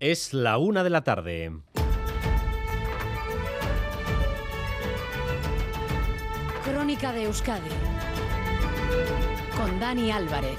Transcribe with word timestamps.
Es 0.00 0.32
la 0.32 0.56
una 0.56 0.82
de 0.82 0.88
la 0.88 1.04
tarde. 1.04 1.52
Crónica 6.64 7.12
de 7.12 7.24
Euskadi 7.24 7.68
con 9.54 9.78
Dani 9.78 10.10
Álvarez. 10.10 10.56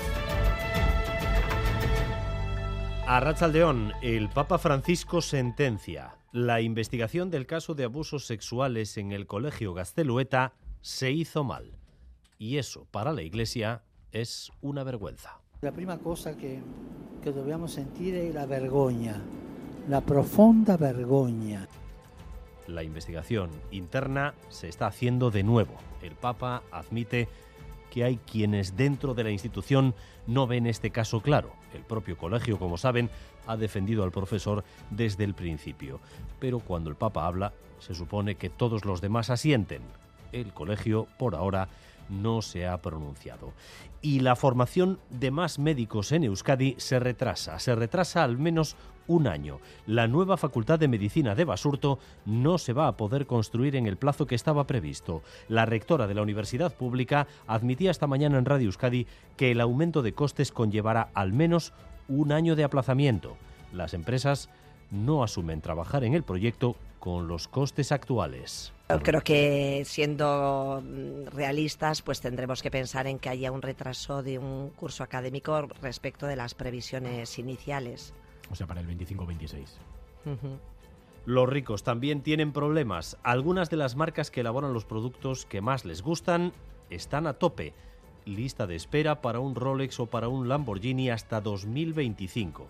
A 3.08 3.20
Rachaldeón, 3.20 3.94
el 4.04 4.30
Papa 4.30 4.60
Francisco 4.60 5.22
sentencia. 5.24 6.18
La 6.32 6.62
investigación 6.62 7.32
del 7.32 7.48
caso 7.48 7.74
de 7.74 7.86
abusos 7.86 8.28
sexuales 8.28 8.96
en 8.98 9.12
el 9.12 9.26
colegio 9.26 9.74
Gastelueta 9.74 10.54
se 10.82 11.10
hizo 11.10 11.44
mal. 11.44 11.80
Y 12.38 12.58
eso, 12.58 12.86
para 12.92 13.12
la 13.12 13.24
Iglesia, 13.24 13.82
es 14.12 14.52
una 14.62 14.84
vergüenza. 14.84 15.41
La 15.62 15.72
prima 15.72 16.00
cosa 16.00 16.36
que, 16.36 16.60
que 17.22 17.32
dobbiamo 17.32 17.68
sentire 17.68 18.28
è 18.28 18.32
la 18.32 18.48
vergogna, 18.48 19.22
la 19.88 20.02
profonda 20.02 20.76
vergogna. 20.76 21.68
La 22.66 22.82
investigación 22.82 23.52
interna 23.70 24.34
se 24.50 24.68
está 24.68 24.88
haciendo 24.88 25.30
de 25.30 25.44
nuevo. 25.44 25.76
El 26.02 26.16
Papa 26.16 26.64
admite 26.72 27.28
que 27.92 28.04
hay 28.04 28.18
quienes 28.18 28.76
dentro 28.76 29.14
de 29.14 29.24
la 29.24 29.30
institución 29.30 29.94
no 30.26 30.48
ven 30.48 30.66
este 30.66 30.90
caso 30.90 31.22
claro. 31.22 31.52
El 31.76 31.84
propio 31.84 32.18
colegio, 32.18 32.58
como 32.58 32.80
saben, 32.80 33.12
ha 33.46 33.56
defendido 33.56 34.04
al 34.04 34.12
profesor 34.12 34.64
desde 34.90 35.26
el 35.26 35.36
principio. 35.36 36.00
Pero 36.40 36.58
cuando 36.58 36.90
el 36.90 36.96
Papa 36.96 37.28
habla, 37.28 37.54
se 37.78 37.94
supone 37.94 38.34
que 38.34 38.50
todos 38.50 38.84
los 38.84 39.00
demás 39.00 39.30
asienten. 39.30 39.84
El 40.32 40.54
colegio, 40.54 41.06
por 41.20 41.36
ahora, 41.36 41.68
no 42.12 42.44
se 42.44 42.68
ha 42.68 42.80
pronunciado. 42.82 43.54
Y 44.02 44.20
la 44.20 44.36
formación 44.36 45.00
de 45.10 45.32
más 45.32 45.58
médicos 45.58 46.12
en 46.12 46.24
Euskadi 46.26 46.76
se 46.78 47.00
retrasa, 47.00 47.58
se 47.60 47.74
retrasa 47.74 48.24
al 48.24 48.38
menos 48.38 48.76
un 49.08 49.28
año. 49.28 49.60
La 49.88 50.08
nueva 50.08 50.38
Facultad 50.38 50.80
de 50.80 50.88
Medicina 50.88 51.36
de 51.36 51.46
Basurto 51.46 52.00
no 52.26 52.58
se 52.58 52.74
va 52.74 52.88
a 52.88 52.98
poder 52.98 53.26
construir 53.26 53.76
en 53.76 53.88
el 53.88 53.98
plazo 53.98 54.26
que 54.26 54.36
estaba 54.36 54.68
previsto. 54.68 55.24
La 55.48 55.66
rectora 55.66 56.08
de 56.08 56.14
la 56.14 56.22
Universidad 56.22 56.74
Pública 56.76 57.28
admitía 57.48 57.92
esta 57.92 58.08
mañana 58.08 58.38
en 58.38 58.46
Radio 58.46 58.68
Euskadi 58.68 59.08
que 59.38 59.52
el 59.52 59.62
aumento 59.62 60.02
de 60.02 60.14
costes 60.14 60.52
conllevará 60.52 61.10
al 61.14 61.34
menos 61.34 61.74
un 62.08 62.32
año 62.32 62.56
de 62.56 62.64
aplazamiento. 62.64 63.38
Las 63.74 63.94
empresas 63.94 64.50
no 64.92 65.24
asumen 65.24 65.62
trabajar 65.62 66.04
en 66.04 66.14
el 66.14 66.24
proyecto 66.24 66.76
con 67.00 67.28
los 67.28 67.48
costes 67.48 67.92
actuales. 67.92 68.74
Creo 69.04 69.22
que 69.22 69.84
siendo 69.86 70.84
realistas, 71.32 72.02
pues 72.02 72.22
tendremos 72.22 72.62
que 72.62 72.70
pensar 72.70 73.08
en 73.08 73.18
que 73.20 73.30
haya 73.30 73.52
un 73.52 73.62
retraso 73.62 74.22
de 74.22 74.38
un 74.38 74.70
curso 74.70 75.04
académico 75.04 75.68
respecto 75.82 76.28
de 76.28 76.36
las 76.36 76.54
previsiones 76.54 77.40
iniciales. 77.40 78.14
O 78.52 78.56
sea, 78.56 78.68
para 78.68 78.82
el 78.82 78.88
25-26. 78.88 79.66
Los 81.26 81.50
ricos 81.50 81.84
también 81.84 82.22
tienen 82.22 82.52
problemas. 82.52 83.18
Algunas 83.24 83.70
de 83.70 83.78
las 83.78 83.96
marcas 83.96 84.30
que 84.30 84.42
elaboran 84.42 84.74
los 84.74 84.86
productos 84.86 85.46
que 85.46 85.62
más 85.62 85.86
les 85.86 86.02
gustan 86.02 86.52
están 86.90 87.28
a 87.28 87.34
tope. 87.34 87.74
Lista 88.26 88.68
de 88.68 88.76
espera 88.76 89.22
para 89.22 89.40
un 89.40 89.56
Rolex 89.56 90.00
o 90.00 90.08
para 90.08 90.28
un 90.28 90.50
Lamborghini 90.50 91.10
hasta 91.10 91.40
2025. 91.42 92.68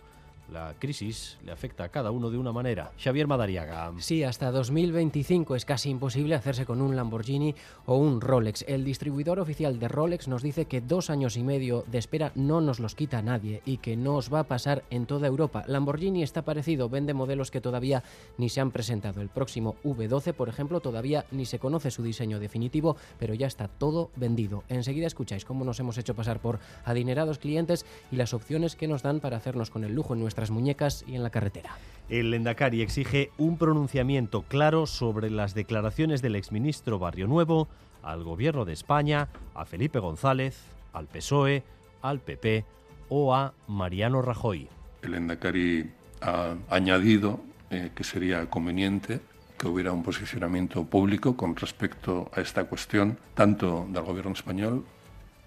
La 0.50 0.74
crisis 0.78 1.38
le 1.46 1.52
afecta 1.52 1.86
a 1.86 1.90
cada 1.90 2.12
uno 2.12 2.30
de 2.30 2.38
una 2.38 2.52
manera. 2.52 2.92
Xavier 3.02 3.26
Madariaga. 3.26 3.94
Sí, 4.00 4.24
hasta 4.24 4.52
2025 4.52 5.56
es 5.56 5.64
casi 5.64 5.90
imposible 5.90 6.36
hacerse 6.36 6.66
con 6.66 6.82
un 6.82 6.96
Lamborghini 6.96 7.56
o 7.86 7.96
un 7.96 8.20
Rolex. 8.20 8.66
El 8.68 8.84
distribuidor 8.84 9.40
oficial 9.40 9.80
de 9.80 9.88
Rolex 9.88 10.28
nos 10.28 10.44
dice 10.44 10.66
que 10.66 10.82
dos 10.82 11.10
años 11.10 11.38
y 11.38 11.44
medio 11.44 11.86
de 11.88 12.00
espera 12.00 12.34
no 12.36 12.60
nos 12.60 12.82
los 12.82 12.96
quita 12.96 13.22
nadie 13.22 13.62
y 13.66 13.78
que 13.78 13.96
no 13.96 14.16
os 14.16 14.34
va 14.34 14.42
a 14.42 14.48
pasar 14.48 14.84
en 14.90 15.06
toda 15.06 15.28
Europa. 15.28 15.64
Lamborghini 15.68 16.22
está 16.22 16.44
parecido, 16.44 16.90
vende 16.90 17.14
modelos 17.14 17.50
que 17.50 17.62
todavía 17.62 18.04
ni 18.38 18.50
se 18.50 18.60
han 18.60 18.72
presentado. 18.72 19.22
El 19.22 19.30
próximo 19.30 19.78
V12, 19.86 20.34
por 20.34 20.50
ejemplo, 20.50 20.82
todavía 20.82 21.26
ni 21.32 21.46
se 21.46 21.60
conoce 21.60 21.92
su 21.92 22.04
diseño 22.04 22.40
definitivo, 22.40 22.98
pero 23.20 23.34
ya 23.34 23.48
está 23.48 23.70
todo 23.70 24.12
vendido. 24.18 24.64
Enseguida 24.68 25.08
escucháis 25.08 25.46
cómo 25.46 25.64
nos 25.64 25.80
hemos 25.80 25.98
hecho 25.98 26.14
pasar 26.14 26.42
por 26.42 26.60
adinerados 26.84 27.40
clientes 27.40 27.86
y 28.12 28.18
las 28.18 28.34
opciones 28.34 28.76
que 28.76 28.90
nos 28.90 29.02
dan 29.02 29.22
para 29.22 29.38
hacernos 29.38 29.70
con 29.70 29.86
el 29.86 29.94
lujo 29.94 30.14
en 30.14 30.20
nuestra 30.20 30.31
muñecas 30.52 31.04
y 31.08 31.16
en 31.16 31.24
la 31.24 31.30
carretera. 31.30 31.78
El 32.10 32.32
Lendakari 32.32 32.82
exige 32.82 33.32
un 33.38 33.58
pronunciamiento 33.58 34.42
claro 34.42 34.86
sobre 34.86 35.30
las 35.30 35.54
declaraciones 35.54 36.22
del 36.22 36.36
exministro 36.36 37.00
Barrio 37.00 37.28
Nuevo 37.28 37.68
al 38.04 38.24
gobierno 38.24 38.66
de 38.66 38.74
España, 38.74 39.30
a 39.56 39.66
Felipe 39.66 40.00
González, 40.00 40.58
al 40.94 41.08
PSOE, 41.08 41.64
al 42.02 42.20
PP 42.20 42.66
o 43.10 43.34
a 43.34 43.54
Mariano 43.68 44.22
Rajoy. 44.22 44.68
El 45.04 45.12
Lendakari 45.12 45.90
ha 46.22 46.56
añadido 46.70 47.40
eh, 47.70 47.92
que 47.96 48.04
sería 48.04 48.50
conveniente 48.50 49.22
que 49.58 49.68
hubiera 49.68 49.92
un 49.92 50.04
posicionamiento 50.04 50.84
público 50.86 51.38
con 51.38 51.56
respecto 51.56 52.30
a 52.34 52.42
esta 52.42 52.66
cuestión, 52.66 53.18
tanto 53.36 53.88
del 53.90 54.04
gobierno 54.04 54.32
español 54.32 54.84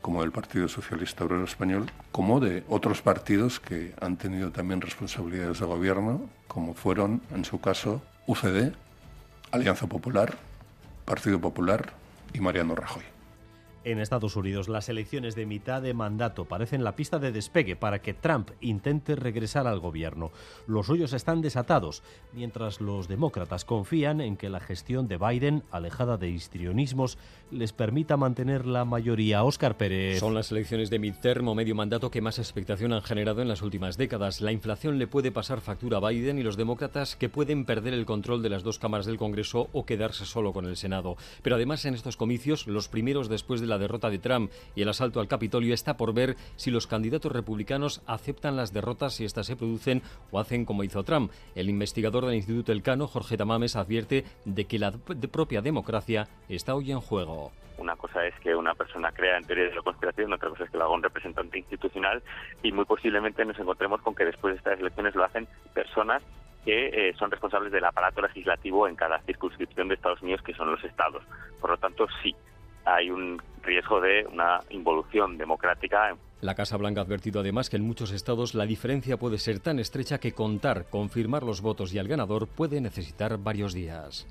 como 0.04 0.20
del 0.20 0.32
Partido 0.32 0.68
Socialista 0.68 1.24
Obrero 1.24 1.44
Español, 1.44 1.90
como 2.12 2.38
de 2.38 2.62
otros 2.68 3.00
partidos 3.00 3.58
que 3.58 3.94
han 4.02 4.18
tenido 4.18 4.50
también 4.50 4.82
responsabilidades 4.82 5.60
de 5.60 5.64
gobierno, 5.64 6.28
como 6.46 6.74
fueron, 6.74 7.22
en 7.34 7.46
su 7.46 7.58
caso, 7.58 8.02
UCD, 8.26 8.74
Alianza 9.50 9.86
Popular, 9.86 10.36
Partido 11.06 11.40
Popular 11.40 11.94
y 12.34 12.40
Mariano 12.40 12.74
Rajoy. 12.74 13.13
En 13.84 13.98
Estados 13.98 14.34
Unidos, 14.36 14.70
las 14.70 14.88
elecciones 14.88 15.34
de 15.34 15.44
mitad 15.44 15.82
de 15.82 15.92
mandato 15.92 16.46
parecen 16.46 16.84
la 16.84 16.96
pista 16.96 17.18
de 17.18 17.32
despegue 17.32 17.76
para 17.76 18.00
que 18.00 18.14
Trump 18.14 18.48
intente 18.62 19.14
regresar 19.14 19.66
al 19.66 19.78
gobierno. 19.78 20.32
Los 20.66 20.86
suyos 20.86 21.12
están 21.12 21.42
desatados, 21.42 22.02
mientras 22.32 22.80
los 22.80 23.08
demócratas 23.08 23.66
confían 23.66 24.22
en 24.22 24.38
que 24.38 24.48
la 24.48 24.60
gestión 24.60 25.06
de 25.06 25.18
Biden, 25.18 25.64
alejada 25.70 26.16
de 26.16 26.30
histrionismos, 26.30 27.18
les 27.50 27.74
permita 27.74 28.16
mantener 28.16 28.64
la 28.64 28.86
mayoría. 28.86 29.44
Óscar 29.44 29.76
Pérez. 29.76 30.18
Son 30.18 30.32
las 30.32 30.50
elecciones 30.50 30.88
de 30.88 30.98
midterm 30.98 31.46
o 31.48 31.54
medio 31.54 31.74
mandato 31.74 32.10
que 32.10 32.22
más 32.22 32.38
expectación 32.38 32.94
han 32.94 33.02
generado 33.02 33.42
en 33.42 33.48
las 33.48 33.60
últimas 33.60 33.98
décadas. 33.98 34.40
La 34.40 34.52
inflación 34.52 34.98
le 34.98 35.08
puede 35.08 35.30
pasar 35.30 35.60
factura 35.60 35.98
a 35.98 36.08
Biden 36.08 36.38
y 36.38 36.42
los 36.42 36.56
demócratas 36.56 37.16
que 37.16 37.28
pueden 37.28 37.66
perder 37.66 37.92
el 37.92 38.06
control 38.06 38.42
de 38.42 38.48
las 38.48 38.62
dos 38.62 38.78
cámaras 38.78 39.04
del 39.04 39.18
Congreso 39.18 39.68
o 39.72 39.84
quedarse 39.84 40.24
solo 40.24 40.54
con 40.54 40.64
el 40.64 40.78
Senado. 40.78 41.18
Pero 41.42 41.56
además 41.56 41.84
en 41.84 41.92
estos 41.92 42.16
comicios, 42.16 42.66
los 42.66 42.88
primeros 42.88 43.28
después 43.28 43.60
de 43.60 43.66
la 43.66 43.73
derrota 43.78 44.10
de 44.10 44.18
Trump 44.18 44.50
y 44.74 44.82
el 44.82 44.88
asalto 44.88 45.20
al 45.20 45.28
Capitolio 45.28 45.74
está 45.74 45.96
por 45.96 46.14
ver 46.14 46.36
si 46.56 46.70
los 46.70 46.86
candidatos 46.86 47.32
republicanos 47.32 48.02
aceptan 48.06 48.56
las 48.56 48.72
derrotas 48.72 49.14
si 49.14 49.24
éstas 49.24 49.46
se 49.46 49.56
producen 49.56 50.02
o 50.30 50.38
hacen 50.38 50.64
como 50.64 50.84
hizo 50.84 51.04
Trump. 51.04 51.32
El 51.54 51.68
investigador 51.68 52.26
del 52.26 52.36
Instituto 52.36 52.72
Elcano, 52.72 53.06
Jorge 53.06 53.36
Tamames, 53.36 53.76
advierte 53.76 54.24
de 54.44 54.64
que 54.66 54.78
la 54.78 54.92
propia 54.92 55.62
democracia 55.62 56.28
está 56.48 56.74
hoy 56.74 56.92
en 56.92 57.00
juego. 57.00 57.52
Una 57.76 57.96
cosa 57.96 58.24
es 58.24 58.34
que 58.40 58.54
una 58.54 58.74
persona 58.74 59.10
crea 59.10 59.36
en 59.36 59.44
teoría 59.44 59.64
de 59.64 59.74
la 59.74 59.82
conspiración, 59.82 60.32
otra 60.32 60.48
cosa 60.48 60.64
es 60.64 60.70
que 60.70 60.78
lo 60.78 60.84
haga 60.84 60.94
un 60.94 61.02
representante 61.02 61.58
institucional 61.58 62.22
y 62.62 62.70
muy 62.70 62.84
posiblemente 62.84 63.44
nos 63.44 63.58
encontremos 63.58 64.00
con 64.00 64.14
que 64.14 64.24
después 64.24 64.54
de 64.54 64.58
estas 64.58 64.78
elecciones 64.78 65.14
lo 65.14 65.24
hacen 65.24 65.48
personas 65.74 66.22
que 66.64 67.08
eh, 67.08 67.14
son 67.18 67.30
responsables 67.30 67.72
del 67.72 67.84
aparato 67.84 68.22
legislativo 68.22 68.88
en 68.88 68.96
cada 68.96 69.20
circunscripción 69.22 69.88
de 69.88 69.94
Estados 69.94 70.22
Unidos, 70.22 70.42
que 70.42 70.54
son 70.54 70.70
los 70.70 70.82
estados. 70.82 71.22
Por 71.60 71.70
lo 71.70 71.76
tanto, 71.76 72.06
sí, 72.22 72.34
hay 72.84 73.10
un 73.10 73.42
riesgo 73.64 74.00
de 74.00 74.26
una 74.30 74.60
involución 74.70 75.36
democrática. 75.36 76.16
La 76.40 76.54
Casa 76.54 76.76
Blanca 76.76 77.00
ha 77.00 77.04
advertido 77.04 77.40
además 77.40 77.70
que 77.70 77.76
en 77.76 77.86
muchos 77.86 78.12
estados 78.12 78.54
la 78.54 78.66
diferencia 78.66 79.16
puede 79.16 79.38
ser 79.38 79.60
tan 79.60 79.78
estrecha 79.78 80.18
que 80.18 80.32
contar, 80.32 80.86
confirmar 80.90 81.42
los 81.42 81.62
votos 81.62 81.94
y 81.94 81.98
al 81.98 82.08
ganador 82.08 82.46
puede 82.46 82.80
necesitar 82.80 83.38
varios 83.38 83.72
días. 83.72 84.26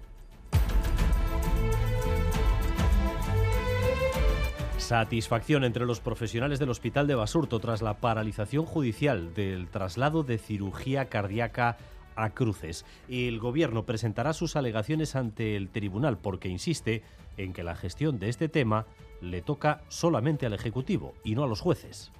Satisfacción 4.78 5.64
entre 5.64 5.86
los 5.86 6.02
profesionales 6.02 6.60
del 6.60 6.70
Hospital 6.70 7.08
de 7.08 7.16
Basurto 7.16 7.60
tras 7.60 7.82
la 7.82 7.96
paralización 7.96 8.66
judicial 8.66 9.34
del 9.34 9.70
traslado 9.70 10.24
de 10.24 10.38
cirugía 10.38 11.06
cardíaca 11.06 11.78
a 12.16 12.32
Cruces. 12.32 12.86
El 13.10 13.40
gobierno 13.40 13.84
presentará 13.84 14.34
sus 14.34 14.56
alegaciones 14.56 15.16
ante 15.16 15.56
el 15.56 15.70
tribunal 15.70 16.18
porque 16.18 16.50
insiste 16.50 17.04
en 17.38 17.54
que 17.54 17.64
la 17.64 17.76
gestión 17.76 18.20
de 18.20 18.30
este 18.30 18.50
tema 18.50 18.86
le 19.22 19.42
toca 19.42 19.82
solamente 19.88 20.46
al 20.46 20.54
Ejecutivo 20.54 21.14
y 21.24 21.36
no 21.36 21.44
a 21.44 21.48
los 21.48 21.62
jueces. 21.62 22.12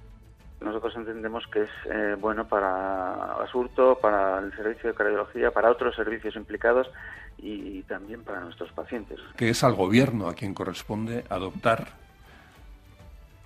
Nosotros 0.60 0.94
entendemos 0.96 1.44
que 1.52 1.62
es 1.62 1.70
eh, 1.90 2.16
bueno 2.18 2.48
para 2.48 3.36
Basurto, 3.38 3.98
para 4.00 4.38
el 4.38 4.54
servicio 4.56 4.90
de 4.90 4.94
cardiología, 4.94 5.50
para 5.50 5.70
otros 5.70 5.94
servicios 5.94 6.36
implicados 6.36 6.88
y 7.36 7.82
también 7.82 8.22
para 8.22 8.40
nuestros 8.40 8.72
pacientes. 8.72 9.18
Que 9.36 9.50
es 9.50 9.62
al 9.64 9.74
gobierno 9.74 10.28
a 10.28 10.34
quien 10.34 10.54
corresponde 10.54 11.24
adoptar 11.28 11.88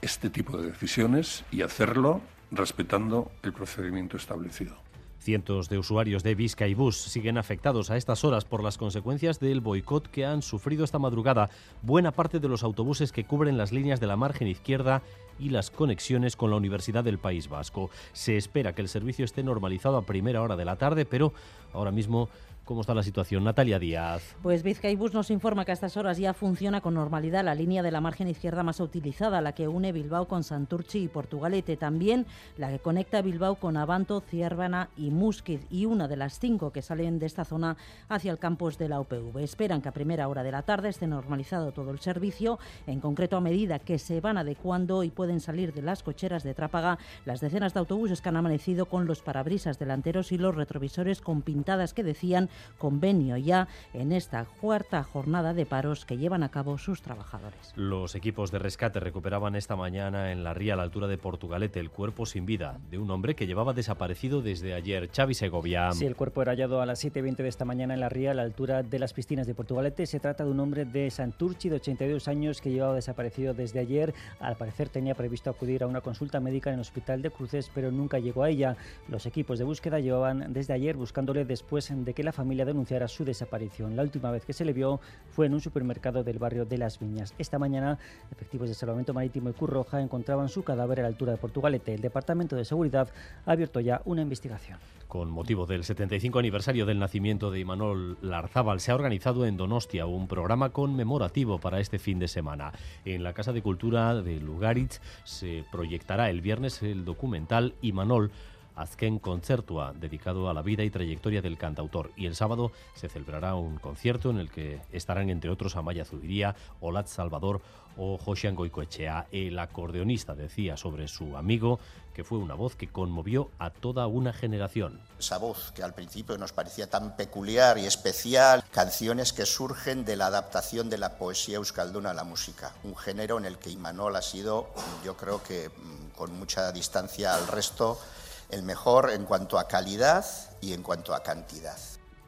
este 0.01 0.31
tipo 0.31 0.56
de 0.59 0.69
decisiones 0.69 1.44
y 1.51 1.62
hacerlo 1.62 2.21
respetando 2.51 3.31
el 3.43 3.53
procedimiento 3.53 4.17
establecido. 4.17 4.77
Cientos 5.19 5.69
de 5.69 5.79
usuarios 5.79 6.23
de 6.23 6.35
Vizca 6.35 6.69
y 6.69 6.75
Bus 6.75 6.97
siguen 6.97 7.38
afectados 7.38 7.91
a 7.91 7.97
estas 7.97 8.25
horas 8.25 8.44
por 8.44 8.62
las 8.62 8.79
consecuencias 8.79 9.41
del 9.41 9.61
boicot 9.61 10.09
que 10.09 10.25
han 10.25 10.43
sufrido 10.43 10.85
esta 10.85 10.99
madrugada 10.99 11.50
buena 11.82 12.12
parte 12.12 12.38
de 12.41 12.49
los 12.49 12.62
autobuses 12.62 13.12
que 13.12 13.25
cubren 13.25 13.59
las 13.59 13.73
líneas 13.73 14.00
de 14.00 14.06
la 14.06 14.17
margen 14.17 14.49
izquierda 14.49 15.03
y 15.38 15.50
las 15.50 15.70
conexiones 15.70 16.37
con 16.37 16.50
la 16.50 16.56
Universidad 16.56 17.05
del 17.05 17.19
País 17.19 17.49
Vasco. 17.49 17.91
Se 18.12 18.37
espera 18.37 18.75
que 18.75 18.82
el 18.82 18.88
servicio 18.88 19.25
esté 19.25 19.43
normalizado 19.43 19.97
a 19.97 20.06
primera 20.06 20.43
hora 20.43 20.56
de 20.56 20.65
la 20.65 20.76
tarde, 20.76 21.05
pero 21.05 21.32
ahora 21.73 21.91
mismo 21.91 22.29
¿Cómo 22.69 22.82
está 22.82 22.93
la 22.93 23.03
situación? 23.03 23.44
Natalia 23.44 23.79
Díaz. 23.79 24.37
Pues 24.43 24.62
Vizcaibus 24.62 25.15
nos 25.15 25.31
informa 25.31 25.65
que 25.65 25.70
a 25.70 25.73
estas 25.73 25.97
horas 25.97 26.19
ya 26.19 26.35
funciona 26.35 26.82
con 26.82 26.93
normalidad 26.93 27.43
la 27.43 27.55
línea 27.55 27.82
de 27.82 27.91
la 27.91 28.03
margen 28.03 28.29
izquierda 28.29 28.62
más 28.62 28.79
utilizada, 28.81 29.41
la 29.41 29.53
que 29.53 29.69
une 29.69 29.91
Bilbao 29.91 30.29
con 30.29 30.44
Santurchi 30.44 31.05
y 31.05 31.09
Portugalete. 31.09 31.79
También 31.79 32.26
la 32.59 32.69
que 32.69 32.79
conecta 32.79 33.23
Bilbao 33.23 33.55
con 33.55 33.79
Abanto, 33.79 34.20
Ciervana 34.20 34.91
y 34.99 35.09
Musquiz. 35.09 35.62
Y 35.70 35.87
una 35.87 36.09
de 36.09 36.19
las 36.19 36.41
cinco 36.41 36.70
que 36.70 36.82
salen 36.82 37.19
de 37.19 37.25
esta 37.25 37.47
zona 37.47 37.79
hacia 38.11 38.32
el 38.32 38.38
campus 38.38 38.76
de 38.76 38.91
la 38.91 39.00
UPV. 39.00 39.38
Esperan 39.38 39.81
que 39.81 39.88
a 39.88 39.93
primera 39.93 40.29
hora 40.29 40.43
de 40.43 40.53
la 40.53 40.61
tarde 40.61 40.91
esté 40.91 41.06
normalizado 41.06 41.73
todo 41.73 41.91
el 41.91 42.00
servicio. 42.00 42.59
En 42.87 43.00
concreto, 43.00 43.38
a 43.38 43.41
medida 43.41 43.79
que 43.79 43.99
se 43.99 44.20
van 44.20 44.37
adecuando 44.37 45.05
y 45.05 45.09
pueden 45.09 45.41
salir 45.41 45.73
de 45.73 45.81
las 45.81 46.03
cocheras 46.03 46.43
de 46.43 46.53
Trápaga, 46.53 46.99
las 47.25 47.41
decenas 47.41 47.73
de 47.73 47.81
autobuses 47.81 48.20
que 48.20 48.29
han 48.29 48.37
amanecido 48.37 48.85
con 48.85 49.06
los 49.06 49.23
parabrisas 49.23 49.79
delanteros 49.79 50.32
y 50.32 50.37
los 50.37 50.55
retrovisores 50.55 51.23
con 51.23 51.41
pintadas 51.41 51.94
que 51.94 52.05
decían 52.05 52.50
convenio 52.78 53.37
ya 53.37 53.69
en 53.93 54.12
esta 54.12 54.44
cuarta 54.60 55.02
jornada 55.02 55.55
de 55.55 55.66
paros 55.66 56.05
que 56.05 56.16
llevan 56.16 56.43
a 56.43 56.50
cabo 56.50 56.78
sus 56.78 57.02
trabajadores. 57.02 57.72
Los 57.76 58.14
equipos 58.14 58.50
de 58.50 58.58
rescate 58.58 59.00
recuperaban 59.00 59.55
esta 59.56 59.76
mañana 59.76 60.32
en 60.32 60.44
la 60.44 60.55
ría 60.55 60.75
a 60.75 60.76
la 60.76 60.82
altura 60.82 61.08
de 61.08 61.19
Portugalete 61.19 61.81
el 61.81 61.90
cuerpo 61.90 62.26
sin 62.26 62.46
vida 62.46 62.78
de 62.90 62.99
un 62.99 63.10
hombre 63.10 63.34
que 63.34 63.46
llevaba 63.46 63.72
desaparecido 63.72 64.43
desde 64.43 64.75
ayer, 64.75 65.10
Xavi 65.10 65.34
Segovia. 65.34 65.93
Sí, 65.93 66.06
el 66.06 66.16
cuerpo 66.16 66.43
era 66.43 66.52
hallado 66.52 66.81
a 66.81 66.87
las 66.87 67.05
7.20 67.05 67.37
de 67.37 67.49
esta 67.49 67.64
mañana 67.64 67.94
en 67.94 68.00
la 68.00 68.08
ría 68.08 68.32
a 68.32 68.34
la 68.34 68.43
altura 68.43 68.82
de 68.82 68.99
las 68.99 69.12
piscinas 69.12 69.46
de 69.46 69.55
Portugalete. 69.55 70.06
Se 70.06 70.20
trata 70.20 70.44
de 70.44 70.50
un 70.50 70.60
hombre 70.60 70.84
de 70.84 71.10
Santurchi 71.10 71.69
de 71.69 71.76
82 71.76 72.28
años 72.28 72.60
que 72.60 72.70
llevaba 72.70 72.94
desaparecido 72.94 73.55
desde 73.55 73.81
ayer. 73.81 74.14
Al 74.40 74.56
parecer 74.56 74.88
tenía 74.88 75.14
previsto 75.14 75.50
acudir 75.50 75.82
a 75.82 75.87
una 75.87 76.00
consulta 76.00 76.40
médica 76.40 76.70
en 76.70 76.75
el 76.75 76.81
hospital 76.81 77.22
de 77.22 77.31
Cruces, 77.31 77.70
pero 77.75 77.90
nunca 77.90 78.19
llegó 78.19 78.43
a 78.43 78.50
ella. 78.50 78.76
Los 79.08 79.26
equipos 79.26 79.58
de 79.58 79.64
búsqueda 79.64 80.00
llevaban 80.00 80.52
desde 80.52 80.72
ayer 80.72 80.96
buscándole 80.96 81.44
después 81.44 81.93
de 81.93 82.14
que 82.14 82.22
la 82.22 82.32
familia 82.32 82.48
familia 82.49 82.65
denunciara 82.65 83.06
su 83.09 83.27
desaparición. 83.27 83.95
La 83.95 84.03
última 84.03 84.31
vez 84.31 84.43
que 84.47 84.55
se 84.55 84.65
le 84.65 84.73
vio 84.73 85.00
fue 85.29 85.45
en 85.45 85.53
un 85.53 85.61
supermercado 85.61 86.25
del 86.25 86.39
barrio 86.39 86.65
de 86.65 86.79
Las 86.79 86.99
Viñas. 86.99 87.35
Esta 87.37 87.59
mañana, 87.59 87.99
efectivos 88.33 88.71
de 88.71 88.75
Salvamento 88.75 89.12
Marítimo 89.12 89.50
y 89.50 89.53
Curroja 89.53 90.00
encontraban 90.00 90.49
su 90.49 90.62
cadáver 90.62 91.00
a 91.00 91.03
la 91.03 91.09
altura 91.09 91.33
de 91.33 91.37
Portugalete. 91.37 91.93
El 91.93 92.00
Departamento 92.00 92.56
de 92.56 92.65
Seguridad 92.65 93.11
ha 93.45 93.53
abierto 93.53 93.81
ya 93.81 94.00
una 94.06 94.23
investigación. 94.23 94.79
Con 95.09 95.31
motivo 95.31 95.67
del 95.67 95.85
75 95.85 96.39
aniversario 96.39 96.87
del 96.87 96.99
nacimiento 96.99 97.50
de 97.50 97.61
Imanol 97.61 98.17
Larzábal, 98.23 98.81
se 98.81 98.93
ha 98.93 98.94
organizado 98.94 99.44
en 99.44 99.59
Donostia 99.59 100.06
un 100.06 100.27
programa 100.27 100.71
conmemorativo 100.71 101.59
para 101.59 101.81
este 101.81 101.99
fin 101.99 102.19
de 102.19 102.29
semana. 102.29 102.73
En 103.05 103.25
la 103.25 103.35
Casa 103.35 103.53
de 103.53 103.61
Cultura 103.61 104.15
de 104.15 104.41
Lugaritz 104.41 105.03
se 105.25 105.65
proyectará 105.71 106.31
el 106.31 106.41
viernes 106.41 106.83
el 106.83 107.05
documental 107.05 107.75
Imanol 107.83 108.31
Azken 108.79 109.19
Concertua, 109.19 109.93
dedicado 109.93 110.49
a 110.49 110.55
la 110.55 110.63
vida 110.63 110.85
y 110.85 110.91
trayectoria 110.91 111.43
del 111.43 111.59
cantautor. 111.59 112.13
Y 112.17 112.27
el 112.27 112.35
sábado 112.35 112.73
se 112.95 113.09
celebrará 113.09 113.55
un 113.55 113.79
concierto 113.79 114.31
en 114.31 114.39
el 114.39 114.51
que 114.51 114.81
estarán, 114.93 115.31
entre 115.31 115.51
otros, 115.51 115.77
Amaya 115.77 116.05
Zubiría, 116.05 116.55
Olat 116.81 117.09
Salvador 117.09 117.61
o 117.97 118.17
Josian 118.17 118.55
Goicoechea. 118.55 119.27
El 119.33 119.59
acordeonista 119.59 120.35
decía 120.35 120.77
sobre 120.77 121.09
su 121.09 121.37
amigo 121.37 121.81
que 122.15 122.25
fue 122.25 122.39
una 122.39 122.55
voz 122.55 122.75
que 122.75 122.89
conmovió 122.89 123.51
a 123.61 123.71
toda 123.71 124.09
una 124.09 124.33
generación. 124.33 125.01
Esa 125.21 125.39
voz 125.39 125.71
que 125.73 125.85
al 125.85 125.95
principio 125.95 126.37
nos 126.37 126.53
parecía 126.53 126.91
tan 126.91 127.17
peculiar 127.17 127.79
y 127.79 127.87
especial, 127.87 128.65
canciones 128.73 129.33
que 129.33 129.47
surgen 129.47 130.05
de 130.05 130.17
la 130.17 130.27
adaptación 130.27 130.91
de 130.91 130.99
la 130.99 131.17
poesía 131.17 131.59
euskalduna 131.59 132.11
a 132.11 132.15
la 132.15 132.25
música, 132.25 132.73
un 132.83 132.97
género 132.97 133.39
en 133.39 133.45
el 133.45 133.59
que 133.59 133.71
Imanol 133.71 134.17
ha 134.17 134.23
sido, 134.23 134.71
yo 135.05 135.17
creo 135.17 135.43
que 135.45 135.69
mm, 135.69 136.17
con 136.17 136.37
mucha 136.37 136.73
distancia 136.73 137.35
al 137.35 137.47
resto, 137.47 138.01
el 138.50 138.62
mejor 138.62 139.11
en 139.11 139.25
cuanto 139.25 139.59
a 139.59 139.69
calidad 139.69 140.25
y 140.61 140.73
en 140.73 140.83
cuanto 140.83 141.15
a 141.15 141.23
cantidad. 141.23 141.77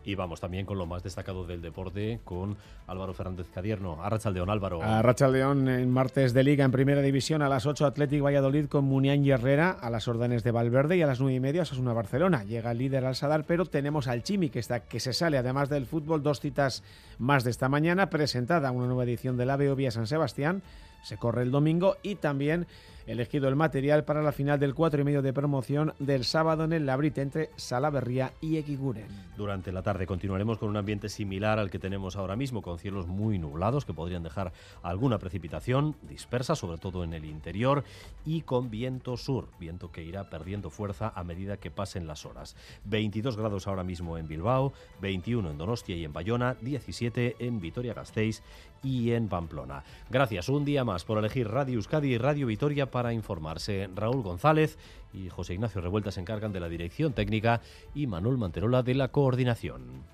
Y 0.02 0.14
vamos 0.14 0.40
también 0.40 0.64
con 0.64 0.78
lo 0.78 0.87
más 0.87 1.02
destacado 1.02 1.46
del 1.46 1.61
deporte 1.61 2.20
con 2.25 2.56
Álvaro 2.87 3.12
Fernández 3.12 3.49
Cadierno. 3.52 4.02
Arrachaldeón, 4.02 4.49
Álvaro. 4.49 4.82
Arrachaldeón 4.82 5.69
en 5.69 5.90
martes 5.90 6.32
de 6.32 6.43
Liga 6.43 6.64
en 6.64 6.72
Primera 6.72 7.02
División 7.02 7.43
a 7.43 7.50
las 7.50 7.67
8 7.67 7.84
Atlético 7.84 8.25
Valladolid 8.25 8.67
con 8.67 8.87
Munián 8.87 9.25
y 9.25 9.31
Herrera 9.31 9.70
a 9.78 9.90
las 9.90 10.08
órdenes 10.08 10.43
de 10.43 10.52
Valverde 10.52 10.96
y 10.96 11.02
a 11.02 11.06
las 11.06 11.20
9 11.20 11.34
y 11.34 11.40
media 11.40 11.64
una 11.78 11.93
Barcelona. 11.93 12.44
Llega 12.44 12.70
el 12.70 12.78
líder 12.78 13.05
al 13.05 13.14
Sadar, 13.14 13.44
pero 13.44 13.66
tenemos 13.66 14.08
al 14.08 14.23
Chimi 14.23 14.49
que, 14.49 14.58
está, 14.58 14.81
que 14.81 15.00
se 15.00 15.12
sale 15.12 15.37
además 15.37 15.69
del 15.69 15.84
fútbol. 15.84 16.23
Dos 16.23 16.40
citas 16.40 16.82
más 17.19 17.44
de 17.44 17.50
esta 17.50 17.69
mañana. 17.69 18.08
Presentada 18.08 18.70
una 18.70 18.87
nueva 18.87 19.05
edición 19.05 19.37
del 19.37 19.50
AVE 19.50 19.75
Vía 19.75 19.90
San 19.90 20.06
Sebastián. 20.06 20.62
Se 21.02 21.19
corre 21.19 21.43
el 21.43 21.50
domingo 21.50 21.96
y 22.02 22.16
también 22.16 22.66
elegido 23.10 23.48
el 23.48 23.56
material 23.56 24.04
para 24.04 24.22
la 24.22 24.30
final 24.30 24.60
del 24.60 24.74
4 24.74 25.00
y 25.00 25.04
medio 25.04 25.20
de 25.20 25.32
promoción 25.32 25.94
del 25.98 26.24
sábado 26.24 26.62
en 26.62 26.72
el 26.72 26.86
Labrite 26.86 27.22
entre 27.22 27.50
Salaverría 27.56 28.32
y 28.40 28.56
Equiguren. 28.56 29.08
Durante 29.36 29.72
la 29.72 29.82
tarde 29.82 30.06
continuaremos 30.06 30.58
con 30.58 30.68
un 30.68 30.76
ambiente 30.76 31.08
similar 31.08 31.58
al 31.58 31.70
que 31.70 31.80
tenemos 31.80 32.14
ahora 32.14 32.36
mismo, 32.36 32.62
con 32.62 32.78
cielos 32.78 33.08
muy 33.08 33.38
nublados 33.38 33.84
que 33.84 33.92
podrían 33.92 34.22
dejar 34.22 34.52
alguna 34.82 35.18
precipitación 35.18 35.96
dispersa, 36.02 36.54
sobre 36.54 36.78
todo 36.78 37.02
en 37.02 37.12
el 37.12 37.24
interior, 37.24 37.82
y 38.24 38.42
con 38.42 38.70
viento 38.70 39.16
sur, 39.16 39.48
viento 39.58 39.90
que 39.90 40.04
irá 40.04 40.30
perdiendo 40.30 40.70
fuerza 40.70 41.12
a 41.14 41.24
medida 41.24 41.56
que 41.56 41.72
pasen 41.72 42.06
las 42.06 42.24
horas. 42.24 42.54
22 42.84 43.36
grados 43.36 43.66
ahora 43.66 43.82
mismo 43.82 44.18
en 44.18 44.28
Bilbao, 44.28 44.72
21 45.00 45.50
en 45.50 45.58
Donostia 45.58 45.96
y 45.96 46.04
en 46.04 46.12
Bayona, 46.12 46.56
17 46.60 47.36
en 47.40 47.60
Vitoria-Gasteiz 47.60 48.42
y 48.82 49.12
en 49.12 49.28
Pamplona. 49.28 49.84
Gracias 50.08 50.48
un 50.48 50.64
día 50.64 50.84
más 50.84 51.04
por 51.04 51.18
elegir 51.18 51.48
Radio 51.48 51.74
Euskadi 51.74 52.14
y 52.14 52.18
Radio 52.18 52.46
Vitoria 52.46 52.90
para 53.00 53.14
informarse. 53.14 53.88
Raúl 53.94 54.23
González 54.23 54.76
y 55.14 55.31
José 55.31 55.55
Ignacio 55.55 55.81
Revuelta 55.81 56.11
se 56.11 56.20
encargan 56.20 56.52
de 56.52 56.61
la 56.61 56.69
dirección 56.69 57.14
técnica 57.14 57.62
y 57.94 58.06
Manuel 58.06 58.37
Manterola 58.37 58.82
de 58.82 58.94
la 58.94 59.08
coordinación. 59.08 60.05